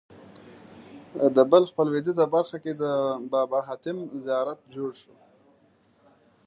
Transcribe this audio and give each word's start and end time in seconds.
د 1.35 1.37
بلخ 1.51 1.69
په 1.77 1.81
لوېدیځه 1.87 2.25
برخه 2.35 2.57
کې 2.63 2.73
د 2.81 2.83
بابا 3.31 3.59
حاتم 3.67 3.97
زیارت 4.23 4.59
جوړ 4.75 4.91
شو. 5.01 5.13